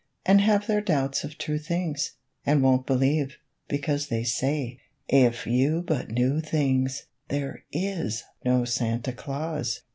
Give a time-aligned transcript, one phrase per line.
[0.25, 2.13] And have their doubts of true things,
[2.43, 9.11] And won't believe, because They say, "If you but knew things, There is no Santa
[9.13, 9.81] Claus!"